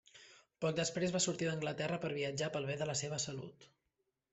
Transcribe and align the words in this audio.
Poc 0.65 0.79
després, 0.79 1.13
va 1.17 1.21
sortir 1.27 1.49
d'Anglaterra 1.51 2.03
per 2.07 2.13
viatjar 2.21 2.53
pel 2.59 2.69
bé 2.75 2.83
de 2.85 2.93
la 2.95 3.01
seva 3.07 3.25
salut. 3.31 3.73